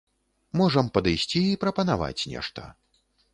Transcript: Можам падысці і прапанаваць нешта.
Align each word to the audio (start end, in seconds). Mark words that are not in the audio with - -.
Можам 0.61 0.89
падысці 0.95 1.41
і 1.49 1.59
прапанаваць 1.65 2.27
нешта. 2.33 2.67